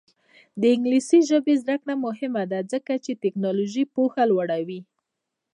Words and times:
د 0.61 0.63
انګلیسي 0.75 1.19
ژبې 1.29 1.53
زده 1.63 1.75
کړه 1.81 1.93
مهمه 2.05 2.43
ده 2.51 2.59
ځکه 2.71 2.93
چې 3.05 3.11
تکنالوژي 3.23 3.83
پوهه 3.93 4.23
لوړوي. 4.31 4.81